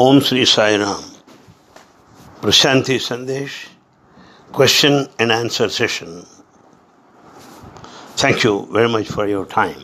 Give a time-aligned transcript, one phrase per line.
[0.00, 1.02] Om Sri Sai Ram.
[2.40, 3.66] Prashanti Sandesh,
[4.52, 6.24] question and answer session.
[8.14, 9.82] Thank you very much for your time.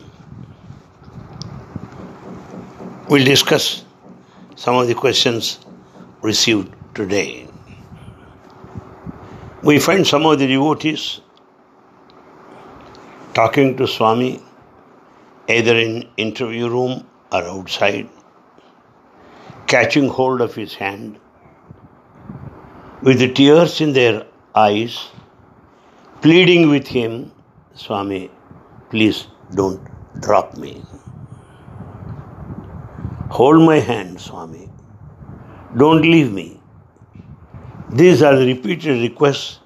[3.09, 3.83] We'll discuss
[4.55, 5.59] some of the questions
[6.21, 7.49] received today.
[9.63, 11.19] We find some of the devotees
[13.33, 14.41] talking to Swami
[15.49, 18.07] either in interview room or outside,
[19.67, 21.19] catching hold of his hand
[23.01, 25.09] with the tears in their eyes,
[26.21, 27.31] pleading with him,
[27.73, 28.31] Swami,
[28.89, 29.81] please don't
[30.21, 30.81] drop me.
[33.29, 34.69] Hold my hand, Swami.
[35.77, 36.59] Don't leave me.
[37.89, 39.59] These are the repeated requests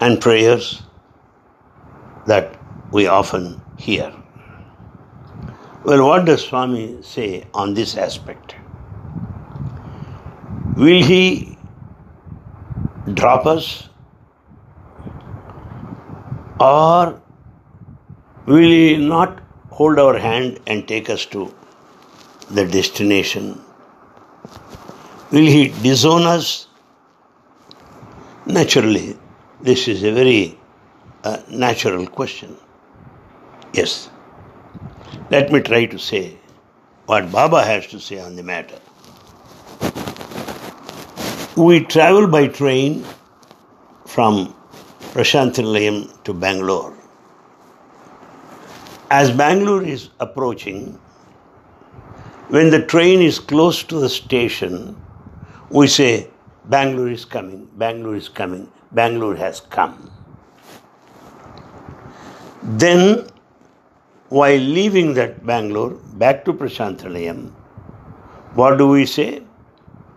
[0.00, 0.82] and prayers
[2.26, 2.56] that
[2.92, 4.12] we often hear.
[5.84, 8.54] Well, what does Swami say on this aspect?
[10.78, 11.58] Will he
[13.14, 13.88] drop us?
[16.60, 17.20] Or
[18.46, 21.52] will he not hold our hand and take us to
[22.50, 23.60] the destination?
[25.32, 26.68] Will he disown us?
[28.46, 29.18] Naturally,
[29.60, 30.56] this is a very
[31.24, 32.56] uh, natural question.
[33.72, 34.10] Yes.
[35.30, 36.38] Let me try to say
[37.06, 38.78] what Baba has to say on the matter.
[41.58, 43.04] We travel by train
[44.06, 44.54] from
[45.12, 46.96] Prashanthinilayam to Bangalore.
[49.10, 50.96] As Bangalore is approaching,
[52.50, 54.96] when the train is close to the station,
[55.70, 56.30] we say,
[56.66, 60.12] Bangalore is coming, Bangalore is coming, Bangalore has come.
[62.62, 63.26] Then,
[64.28, 67.50] while leaving that Bangalore back to Prashanthinilayam,
[68.54, 69.42] what do we say?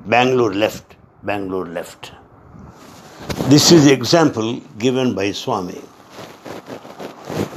[0.05, 2.11] Bangalore left, Bangalore left.
[3.49, 5.81] This is the example given by Swami.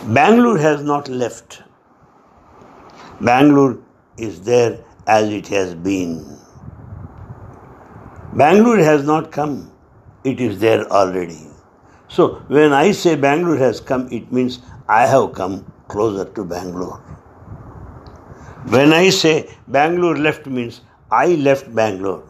[0.09, 1.63] Bangalore has not left.
[3.21, 3.79] Bangalore
[4.19, 6.39] is there as it has been.
[8.35, 9.71] Bangalore has not come,
[10.25, 11.47] it is there already.
[12.09, 14.59] So when I say Bangalore has come, it means
[14.89, 16.99] I have come closer to Bangalore.
[18.69, 20.81] When I say Bangalore left means
[21.11, 22.25] I left Bangalore.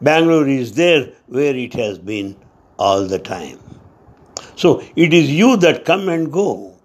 [0.00, 2.36] Bangalore is there where it has been
[2.78, 3.58] all the time.
[4.56, 6.76] So it is you that come and go.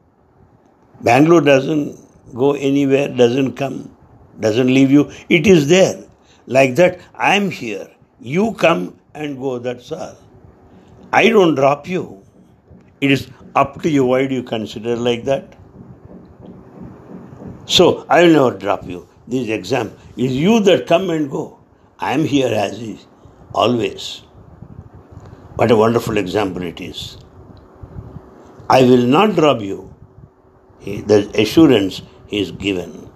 [1.01, 1.97] Bangalore doesn't
[2.33, 3.95] go anywhere, doesn't come,
[4.39, 5.11] doesn't leave you.
[5.29, 6.03] It is there.
[6.47, 7.89] Like that, I am here.
[8.19, 10.17] You come and go, that's all.
[11.11, 12.23] I don't drop you.
[13.01, 14.05] It is up to you.
[14.05, 15.55] Why do you consider like that?
[17.65, 19.07] So I will never drop you.
[19.27, 21.54] This exam is you that come and go.
[21.97, 23.07] I am here as is,
[23.53, 24.23] always.
[25.55, 27.17] What a wonderful example it is.
[28.69, 29.93] I will not rob you.
[30.79, 33.09] He, the assurance is given.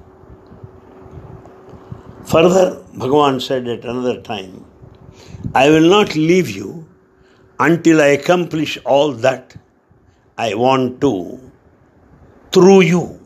[2.26, 4.66] Further, Bhagavan said at another time,
[5.54, 6.88] I will not leave you
[7.60, 9.56] until I accomplish all that
[10.38, 11.52] I want to
[12.54, 13.20] through you.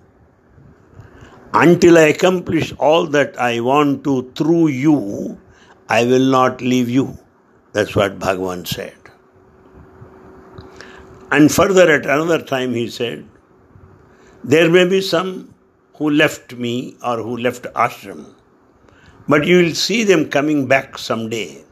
[1.53, 5.37] Until I accomplish all that I want to through you,
[5.89, 7.17] I will not leave you.
[7.73, 8.95] That's what Bhagavan said.
[11.31, 13.27] And further, at another time, he said,
[14.43, 15.53] There may be some
[15.95, 18.33] who left me or who left ashram,
[19.27, 21.63] but you will see them coming back someday.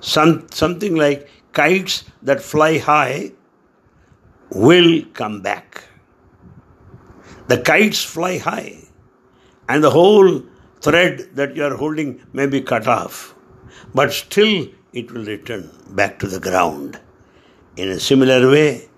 [0.00, 3.32] Some, something like kites that fly high
[4.50, 5.84] will come back.
[7.48, 8.78] The kites fly high,
[9.68, 10.42] and the whole
[10.82, 13.34] thread that you are holding may be cut off,
[13.94, 17.00] but still it will return back to the ground.
[17.76, 18.88] In a similar way,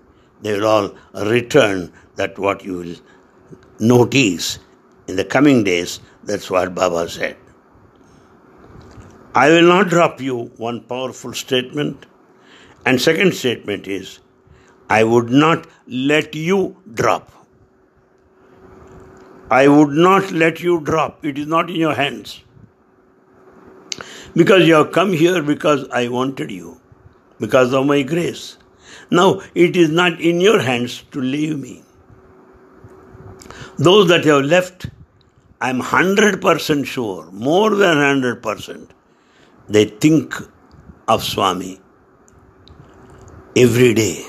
[0.41, 0.95] they will all
[1.25, 2.95] return that what you will
[3.79, 4.59] notice
[5.07, 5.99] in the coming days.
[6.23, 7.37] That's what Baba said.
[9.35, 12.05] I will not drop you one powerful statement.
[12.85, 14.19] And second statement is,
[14.89, 17.31] I would not let you drop.
[19.49, 21.23] I would not let you drop.
[21.23, 22.41] It is not in your hands.
[24.33, 26.81] Because you have come here because I wanted you,
[27.39, 28.57] because of my grace.
[29.11, 31.83] Now it is not in your hands to leave me.
[33.77, 34.87] Those that have left,
[35.61, 38.89] I am 100% sure, more than 100%,
[39.69, 40.33] they think
[41.07, 41.79] of Swami
[43.55, 44.25] every day.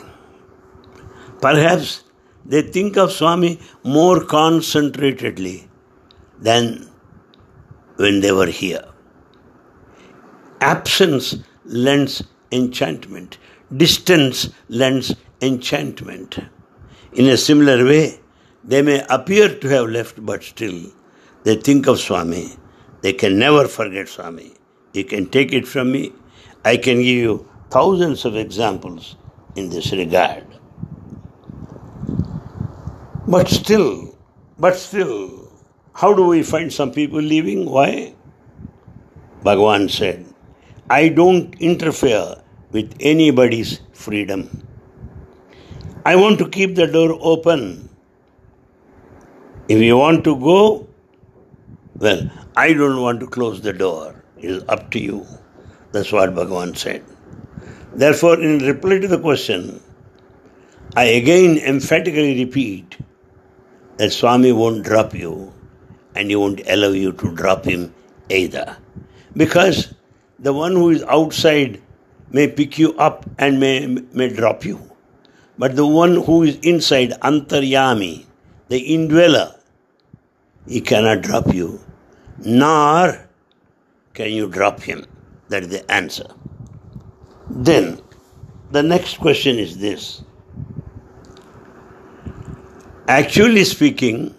[1.40, 2.04] Perhaps
[2.48, 5.69] they think of Swami more concentratedly
[6.38, 6.88] than
[7.96, 8.84] when they were here.
[10.60, 12.22] Absence lends
[12.52, 13.38] enchantment.
[13.76, 16.38] Distance lends enchantment.
[17.14, 18.20] In a similar way,
[18.62, 20.93] they may appear to have left, but still
[21.44, 22.56] they think of Swami.
[23.02, 24.52] They can never forget Swami.
[24.93, 26.12] You can take it from me.
[26.64, 29.16] I can give you thousands of examples
[29.54, 30.46] in this regard.
[33.28, 34.17] But still,
[34.56, 35.50] but still,
[35.94, 37.69] how do we find some people leaving?
[37.69, 38.14] Why?
[39.43, 40.25] Bhagavan said,
[40.88, 42.37] I don't interfere
[42.70, 44.64] with anybody's freedom.
[46.05, 47.88] I want to keep the door open.
[49.69, 50.87] If you want to go,
[51.96, 54.22] well, I don't want to close the door.
[54.38, 55.26] It is up to you.
[55.90, 57.05] That's what Bhagavan said.
[57.93, 59.81] Therefore, in reply to the question,
[60.94, 62.96] I again emphatically repeat
[63.96, 65.52] that Swami won't drop you
[66.14, 67.94] and he won't allow you to drop him
[68.28, 68.76] either.
[69.37, 69.94] Because
[70.38, 71.81] the one who is outside
[72.31, 74.81] may pick you up and may, may drop you.
[75.58, 78.26] But the one who is inside, Antaryami,
[78.69, 79.54] the indweller,
[80.66, 81.81] he cannot drop you,
[82.44, 83.26] nor
[84.14, 85.06] can you drop him.
[85.48, 86.26] That is the answer.
[87.48, 88.00] Then,
[88.72, 90.22] the next question is this.
[93.08, 94.35] Actually speaking,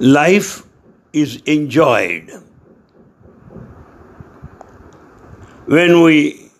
[0.00, 0.64] life
[1.12, 2.28] is enjoyed
[5.66, 6.50] when we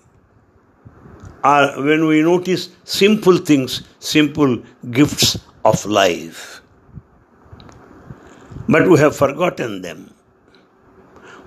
[1.42, 4.62] are when we notice simple things, simple
[4.92, 6.62] gifts of life.
[8.68, 10.14] But we have forgotten them.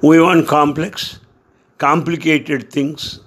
[0.02, 1.22] We want complex,
[1.78, 3.22] complicated things.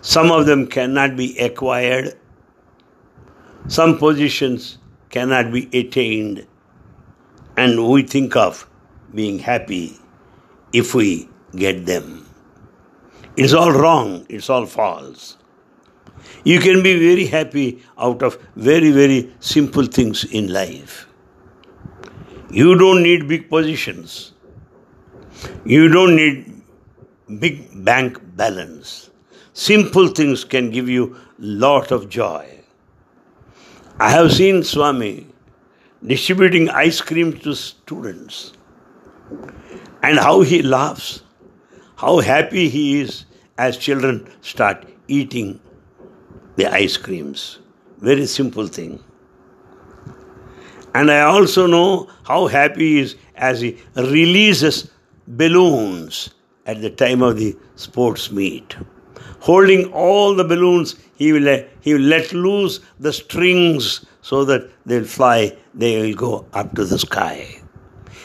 [0.00, 2.14] Some of them cannot be acquired.
[3.68, 4.78] Some positions
[5.10, 6.46] cannot be attained.
[7.56, 8.68] And we think of
[9.14, 9.96] being happy
[10.72, 12.28] if we get them.
[13.36, 15.36] It's all wrong, it's all false.
[16.44, 21.08] You can be very happy out of very, very simple things in life.
[22.50, 24.32] You don't need big positions.
[25.64, 26.62] You don't need
[27.40, 29.10] big bank balance.
[29.52, 32.55] Simple things can give you lot of joy.
[33.98, 35.26] I have seen Swami
[36.06, 38.52] distributing ice cream to students
[40.02, 41.22] and how he laughs
[41.96, 43.24] how happy he is
[43.56, 45.58] as children start eating
[46.56, 47.58] the ice creams.
[47.98, 49.02] Very simple thing.
[50.94, 54.90] And I also know how happy he is as he releases
[55.26, 56.34] balloons
[56.66, 58.76] at the time of the sports meet.
[59.40, 64.70] Holding all the balloons, he will, let, he will let loose the strings so that
[64.84, 67.46] they'll fly, they will go up to the sky.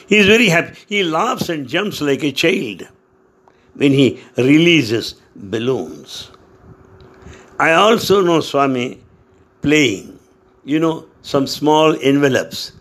[0.07, 0.77] He is very happy.
[0.87, 2.87] He laughs and jumps like a child
[3.75, 6.31] when he releases balloons.
[7.59, 9.01] I also know Swami
[9.61, 10.19] playing,
[10.65, 12.73] you know, some small envelopes,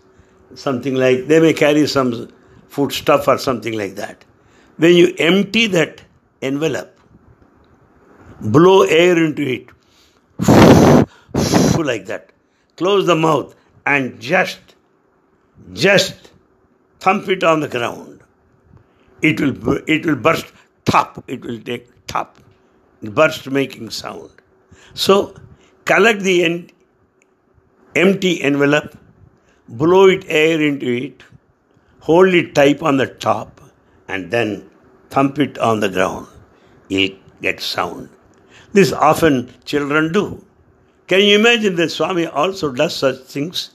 [0.55, 2.29] something like they may carry some
[2.67, 4.25] food stuff or something like that.
[4.77, 6.01] When you empty that
[6.41, 6.97] envelope,
[8.41, 9.67] blow air into it,
[11.77, 12.31] like that,
[12.77, 13.55] close the mouth,
[13.85, 14.59] and just,
[15.73, 16.31] just
[16.99, 18.21] thump it on the ground.
[19.21, 20.51] It will, it will burst
[20.85, 22.39] top, it will take top,
[23.03, 24.29] burst making sound.
[24.93, 25.35] So
[25.85, 26.69] collect the en-
[27.95, 28.97] empty envelope,
[29.69, 31.23] blow it air into it,
[31.99, 33.61] hold it tight on the top,
[34.07, 34.69] and then
[35.09, 36.27] thump it on the ground.
[36.89, 38.09] it gets sound.
[38.73, 40.43] This often children do.
[41.07, 43.71] Can you imagine that Swami also does such things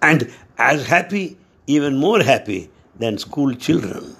[0.00, 4.16] and as happy, even more happy than school children?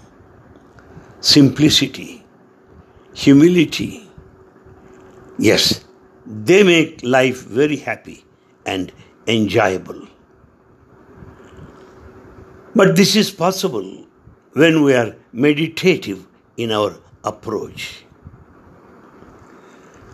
[1.21, 2.21] Simplicity
[3.15, 4.09] humility.
[5.39, 5.85] Yes,
[6.27, 8.25] they make life very happy
[8.67, 8.93] and
[9.27, 10.07] enjoyable.
[12.75, 14.07] But this is possible
[14.53, 18.05] when we are meditative in our approach.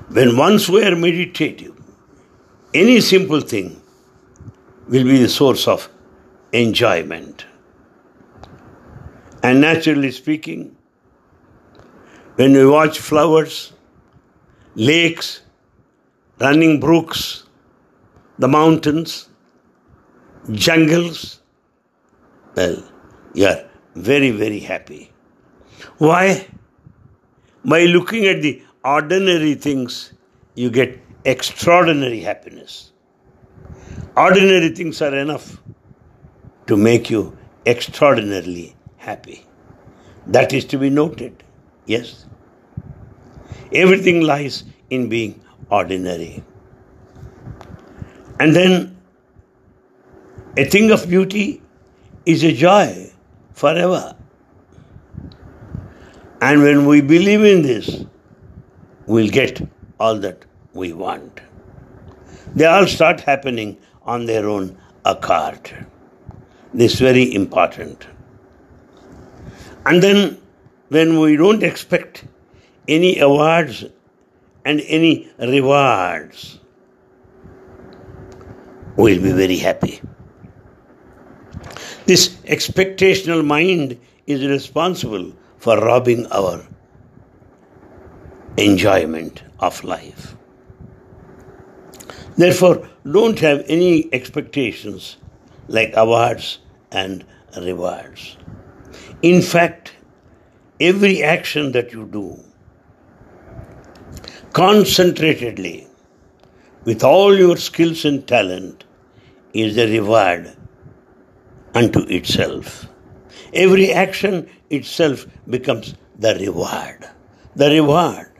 [0.08, 1.74] When once we are meditative,
[2.72, 3.80] any simple thing
[4.88, 5.88] will be the source of
[6.52, 7.44] enjoyment.
[9.42, 10.76] And naturally speaking,
[12.36, 13.72] when we watch flowers,
[14.74, 15.42] lakes,
[16.38, 17.44] running brooks,
[18.38, 19.28] the mountains,
[20.52, 21.40] jungles,
[22.54, 22.82] well,
[23.34, 25.10] you are very, very happy.
[25.98, 26.46] Why?
[27.64, 30.12] By looking at the ordinary things,
[30.54, 32.92] you get extraordinary happiness.
[34.16, 35.60] Ordinary things are enough
[36.68, 39.44] to make you extraordinarily happy.
[40.28, 41.42] That is to be noted.
[41.86, 42.26] Yes?
[43.72, 45.40] Everything lies in being
[45.70, 46.42] ordinary.
[48.38, 48.96] And then
[50.56, 51.62] a thing of beauty
[52.24, 53.12] is a joy
[53.52, 54.14] forever.
[56.40, 58.04] And when we believe in this,
[59.06, 59.60] we'll get
[59.98, 60.44] all that
[60.74, 61.40] we want.
[62.54, 65.86] They all start happening on their own accord.
[66.74, 68.06] This is very important.
[69.84, 70.40] And then
[70.88, 72.24] when we don't expect
[72.88, 73.84] any awards
[74.64, 76.58] and any rewards,
[78.96, 80.00] we'll be very happy.
[82.06, 86.64] This expectational mind is responsible for robbing our
[88.56, 90.36] enjoyment of life.
[92.36, 95.16] Therefore, don't have any expectations
[95.68, 96.58] like awards
[96.90, 97.24] and
[97.56, 98.36] rewards.
[99.22, 99.92] In fact,
[100.80, 102.38] every action that you do
[104.52, 105.86] concentratedly
[106.84, 108.84] with all your skills and talent
[109.52, 110.56] is a reward
[111.74, 112.88] unto itself.
[113.52, 117.08] Every action itself becomes the reward.
[117.54, 118.30] The reward,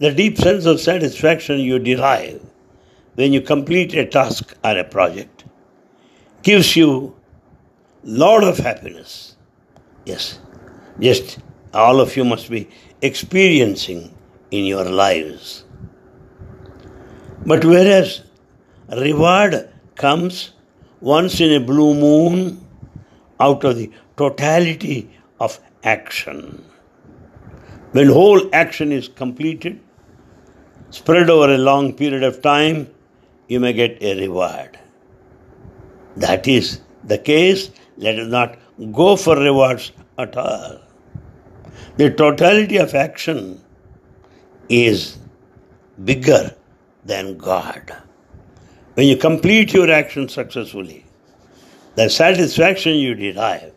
[0.00, 2.40] the deep sense of satisfaction you derive
[3.16, 5.44] when you complete a task or a project,
[6.42, 7.14] gives you
[8.02, 9.36] lot of happiness.
[10.06, 10.38] Yes,
[10.98, 11.38] just
[11.74, 12.66] all of you must be
[13.02, 14.14] experiencing
[14.50, 15.64] in your lives.
[17.44, 18.22] But whereas
[18.88, 20.52] reward comes
[21.00, 22.66] once in a blue moon
[23.38, 26.64] out of the totality of action.
[27.92, 29.80] When whole action is completed,
[30.90, 32.88] spread over a long period of time,
[33.48, 34.78] you may get a reward.
[36.16, 37.70] That is the case.
[37.96, 38.58] Let us not
[38.92, 40.80] go for rewards at all.
[41.96, 43.60] The totality of action
[44.68, 45.18] is
[46.04, 46.54] bigger
[47.04, 47.94] than God.
[48.94, 51.04] When you complete your action successfully,
[51.94, 53.72] the satisfaction you derive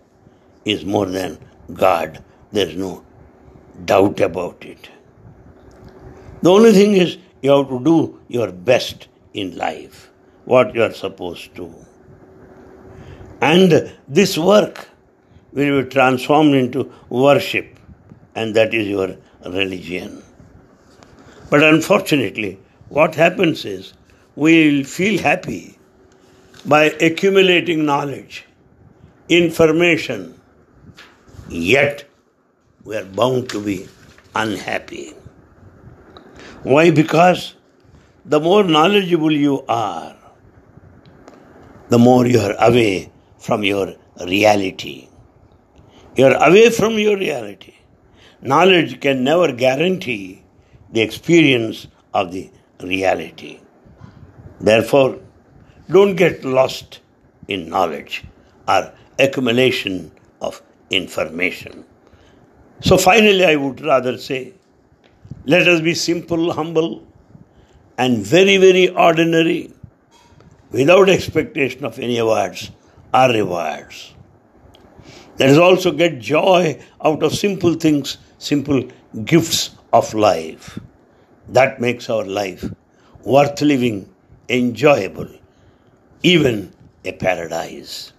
[0.65, 1.37] is more than
[1.73, 2.23] God.
[2.51, 3.03] There's no
[3.85, 4.89] doubt about it.
[6.43, 10.11] The only thing is you have to do your best in life,
[10.43, 11.73] what you are supposed to.
[13.39, 14.89] And this work
[15.53, 17.79] will be transformed into worship,
[18.35, 20.21] and that is your religion.
[21.49, 22.59] But unfortunately,
[22.89, 23.93] what happens is
[24.35, 25.77] we will feel happy
[26.65, 28.45] by accumulating knowledge,
[29.29, 30.37] information,
[31.47, 32.03] yet
[32.83, 33.87] we are bound to be
[34.35, 35.13] unhappy.
[36.63, 36.91] Why?
[36.91, 37.55] Because
[38.25, 40.15] the more knowledgeable you are,
[41.89, 43.93] the more you are away from your
[44.25, 45.09] reality.
[46.15, 47.73] You are away from your reality.
[48.41, 50.43] Knowledge can never guarantee
[50.91, 52.49] the experience of the
[52.81, 53.59] reality.
[54.61, 55.19] Therefore,
[55.89, 57.01] don't get lost
[57.49, 58.23] in knowledge
[58.67, 61.83] or accumulation of information.
[62.81, 64.53] So, finally, I would rather say
[65.45, 67.05] let us be simple, humble,
[67.97, 69.71] and very, very ordinary
[70.71, 72.71] without expectation of any awards
[73.13, 74.13] or rewards.
[75.39, 78.87] Let us also get joy out of simple things, simple
[79.25, 80.79] gifts of life.
[81.49, 82.65] That makes our life
[83.23, 84.09] worth living
[84.49, 85.29] enjoyable,
[86.23, 86.71] even
[87.03, 88.13] a paradise.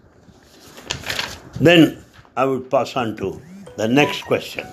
[1.60, 2.04] Then
[2.36, 3.40] I would pass on to
[3.76, 4.66] the next question.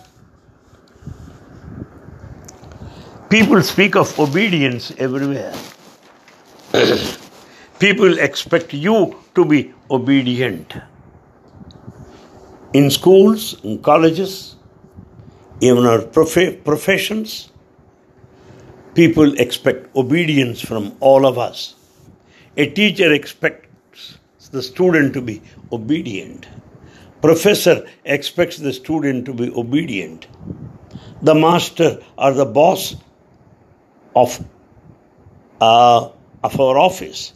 [3.31, 5.55] People speak of obedience everywhere.
[7.79, 10.75] People expect you to be obedient.
[12.73, 14.55] In schools, in colleges,
[15.61, 17.51] even our prof- professions,
[18.93, 21.75] People expect obedience from all of us.
[22.57, 24.17] A teacher expects
[24.51, 26.45] the student to be obedient.
[27.21, 30.27] Professor expects the student to be obedient.
[31.21, 32.97] The master or the boss
[34.15, 34.43] of,
[35.59, 36.09] uh,
[36.43, 37.33] of our office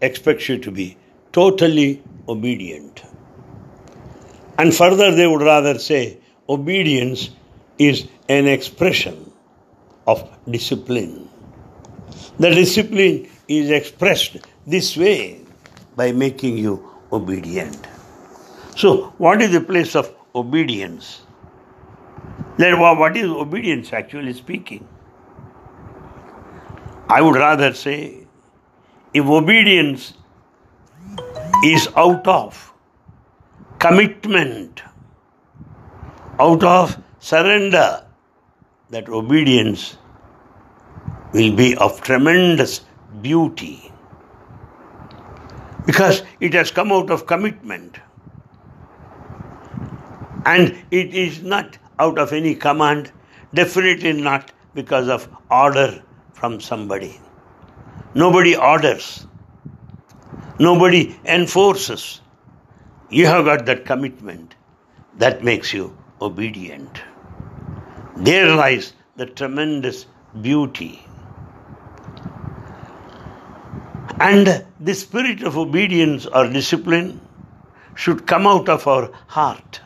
[0.00, 0.96] expects you to be
[1.32, 3.02] totally obedient.
[4.58, 6.18] And further, they would rather say
[6.48, 7.30] obedience
[7.78, 9.32] is an expression
[10.06, 11.28] of discipline.
[12.38, 15.40] The discipline is expressed this way
[15.96, 17.86] by making you obedient.
[18.76, 21.22] So, what is the place of obedience?
[22.56, 24.86] What is obedience actually speaking?
[27.10, 28.26] I would rather say
[29.14, 30.12] if obedience
[31.64, 32.72] is out of
[33.78, 34.82] commitment,
[36.38, 38.04] out of surrender,
[38.90, 39.96] that obedience
[41.32, 42.82] will be of tremendous
[43.22, 43.90] beauty.
[45.86, 47.98] Because it has come out of commitment.
[50.44, 53.12] And it is not out of any command,
[53.54, 56.02] definitely not because of order
[56.38, 57.20] from somebody.
[58.14, 59.26] Nobody orders,
[60.58, 62.20] nobody enforces.
[63.10, 64.54] You have got that commitment
[65.16, 67.02] that makes you obedient.
[68.16, 70.06] There lies the tremendous
[70.42, 71.04] beauty.
[74.20, 77.20] And the spirit of obedience or discipline
[77.94, 79.80] should come out of our heart.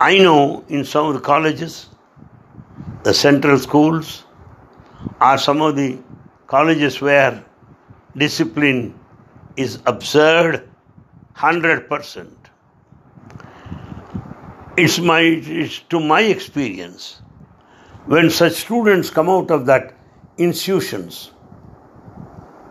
[0.00, 1.88] I know in some of the colleges,
[3.02, 4.24] the central schools,
[5.20, 5.98] are some of the
[6.46, 7.44] colleges where
[8.16, 8.98] discipline
[9.56, 10.62] is observed
[11.36, 12.36] 100%.
[14.76, 17.20] It's my, it's to my experience,
[18.06, 19.94] when such students come out of that
[20.38, 21.32] institutions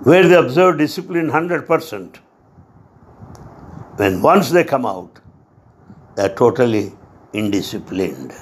[0.01, 2.17] where they observe discipline 100%,
[3.97, 5.19] when once they come out,
[6.15, 6.91] they're totally
[7.33, 8.33] indisciplined.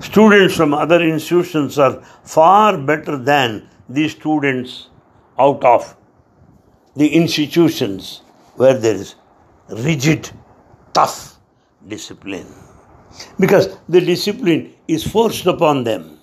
[0.00, 4.88] Students from other institutions are far better than these students
[5.38, 5.96] out of
[6.94, 8.22] the institutions
[8.54, 9.16] where there is
[9.68, 10.30] rigid,
[10.92, 11.38] tough
[11.86, 12.46] discipline.
[13.40, 16.20] Because the discipline is forced upon them.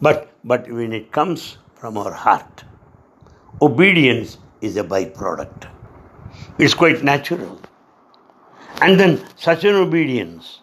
[0.00, 2.64] But, but when it comes from our heart,
[3.62, 5.68] obedience is a byproduct.
[6.58, 7.60] It's quite natural.
[8.82, 10.60] And then such an obedience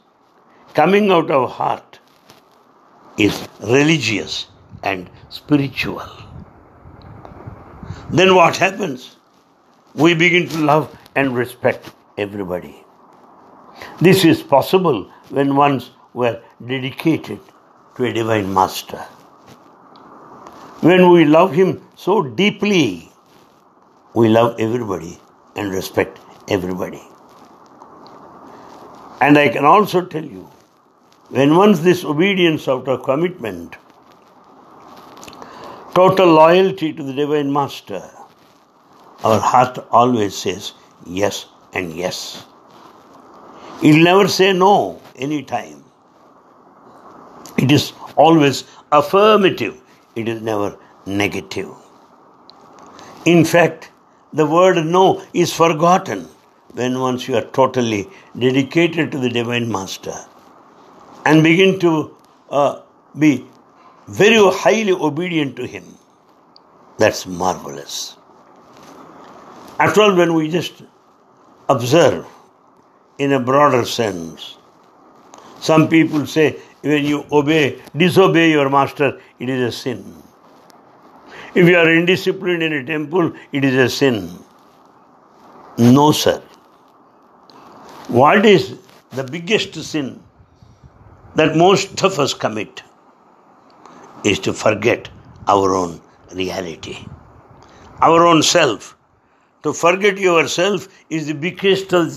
[0.73, 2.00] coming out of heart
[3.23, 4.47] is religious
[4.83, 6.07] and spiritual.
[8.09, 9.15] Then what happens?
[9.95, 12.83] We begin to love and respect everybody.
[13.99, 17.39] This is possible when once we're dedicated
[17.95, 18.97] to a divine master.
[20.81, 23.11] When we love him so deeply,
[24.13, 25.17] we love everybody
[25.55, 27.01] and respect everybody.
[29.21, 30.50] And I can also tell you,
[31.35, 33.77] when once this obedience out of commitment,
[35.95, 38.01] total loyalty to the Divine Master,
[39.23, 40.73] our heart always says
[41.05, 42.45] yes and yes.
[43.81, 45.85] It will never say no any time.
[47.57, 49.79] It is always affirmative,
[50.15, 51.69] it is never negative.
[53.23, 53.89] In fact,
[54.33, 56.27] the word no is forgotten
[56.73, 60.13] when once you are totally dedicated to the Divine Master
[61.25, 62.15] and begin to
[62.49, 62.81] uh,
[63.17, 63.45] be
[64.07, 65.85] very highly obedient to Him.
[66.97, 68.15] That's marvelous.
[69.79, 70.83] After all, when we just
[71.69, 72.25] observe
[73.17, 74.57] in a broader sense,
[75.59, 80.21] some people say when you obey, disobey your master, it is a sin.
[81.53, 84.29] If you are indisciplined in a temple, it is a sin.
[85.77, 86.41] No, sir.
[88.07, 88.77] What is
[89.11, 90.21] the biggest sin
[91.35, 92.83] that most of us commit?
[94.23, 95.09] Is to forget
[95.47, 95.99] our own
[96.33, 97.05] reality,
[98.01, 98.95] our own self.
[99.63, 102.11] To forget yourself is the biggest of,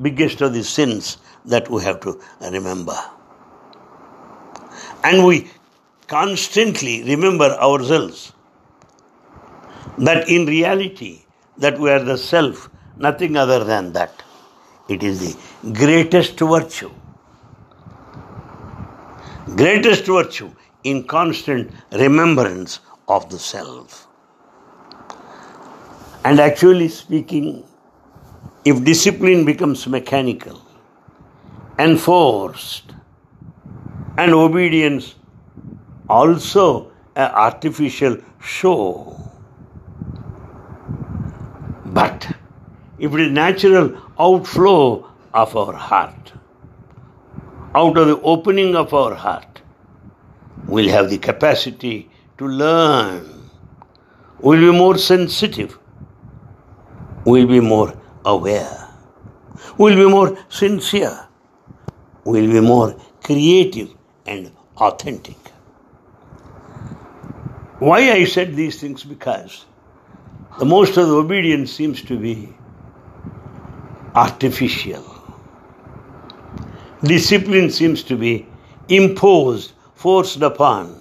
[0.00, 2.96] biggest of the sins that we have to remember.
[5.04, 5.50] And we
[6.08, 8.32] constantly remember ourselves
[9.98, 11.24] that in reality
[11.58, 14.22] that we are the self, nothing other than that.
[14.88, 16.90] It is the greatest virtue.
[19.54, 20.50] Greatest virtue
[20.82, 24.08] in constant remembrance of the self.
[26.24, 27.64] And actually speaking,
[28.64, 30.60] if discipline becomes mechanical,
[31.78, 32.92] enforced,
[34.18, 35.14] and obedience
[36.08, 39.16] also an artificial show.
[41.84, 42.32] But
[42.98, 46.32] if it is natural outflow of our heart,
[47.76, 49.60] out of the opening of our heart,
[50.66, 53.50] we'll have the capacity to learn.
[54.40, 55.78] We'll be more sensitive.
[57.26, 58.88] We'll be more aware.
[59.76, 61.28] We'll be more sincere.
[62.24, 63.90] We'll be more creative
[64.24, 65.36] and authentic.
[67.78, 69.04] Why I said these things?
[69.04, 69.66] Because
[70.58, 72.54] the most of the obedience seems to be
[74.14, 75.15] artificial.
[77.02, 78.46] Discipline seems to be
[78.88, 81.00] imposed, forced upon.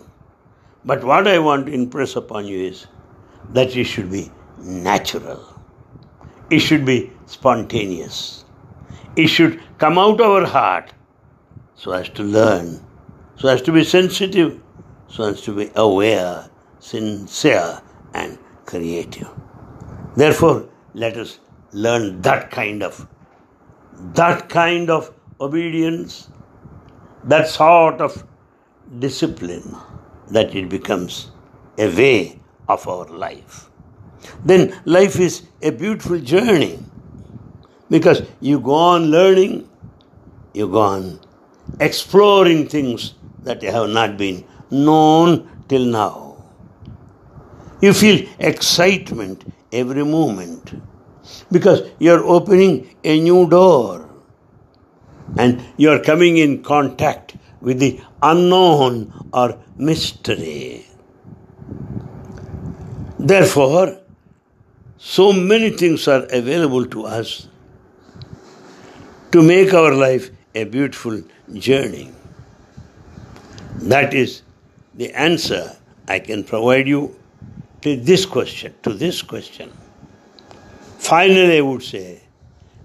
[0.84, 2.88] But what I want to impress upon you is
[3.50, 5.44] that it should be natural.
[6.50, 8.46] It should be spontaneous.
[9.16, 10.94] It should come out of our heart
[11.76, 12.86] so as to learn
[13.38, 14.62] so as to be sensitive,
[15.08, 17.82] so as to be aware, sincere,
[18.14, 19.30] and creative.
[20.16, 21.40] Therefore, let us
[21.74, 23.08] learn that kind of
[24.14, 26.30] that kind of obedience,
[27.24, 28.24] that sort of
[29.00, 29.76] discipline,
[30.32, 31.32] that it becomes
[31.78, 33.70] a way of our life.
[34.44, 36.80] Then life is a beautiful journey
[37.90, 39.70] because you go on learning,
[40.54, 41.20] you go on
[41.80, 46.44] exploring things that have not been known till now.
[47.82, 50.82] You feel excitement every moment
[51.52, 54.05] because you're opening a new door
[55.38, 60.86] and you're coming in contact with the unknown or mystery.
[63.20, 64.00] Therefore,
[64.98, 67.48] so many things are available to us
[69.32, 71.22] to make our life a beautiful
[71.54, 72.12] journey.
[73.78, 74.44] That is
[74.94, 75.76] the answer
[76.08, 77.16] I can provide you
[77.82, 79.72] to this question, to this question.
[81.00, 82.22] Finally, I would say,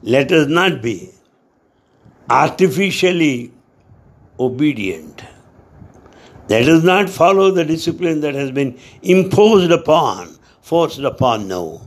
[0.02, 1.10] let us not be
[2.30, 3.52] artificially
[4.38, 5.22] obedient.
[6.48, 11.48] Let us not follow the discipline that has been imposed upon, forced upon.
[11.48, 11.82] No.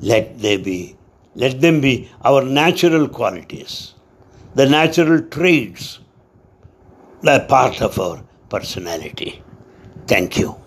[0.00, 0.96] Let they be,
[1.34, 3.94] let them be our natural qualities,
[4.54, 6.00] the natural traits,
[7.22, 9.42] that part of our personality.
[10.06, 10.61] Thank you.